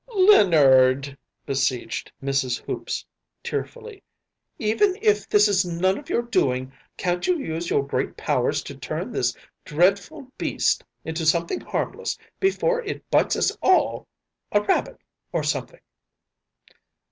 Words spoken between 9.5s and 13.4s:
dreadful beast into something harmless before it bites